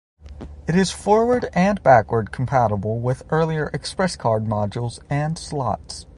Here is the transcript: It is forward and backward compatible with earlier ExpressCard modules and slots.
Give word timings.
It 0.67 0.73
is 0.75 0.89
forward 0.89 1.47
and 1.53 1.83
backward 1.83 2.31
compatible 2.31 2.97
with 2.99 3.21
earlier 3.29 3.69
ExpressCard 3.71 4.47
modules 4.47 4.99
and 5.11 5.37
slots. 5.37 6.07